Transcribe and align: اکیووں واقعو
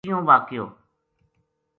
اکیووں 0.03 0.23
واقعو 0.27 0.65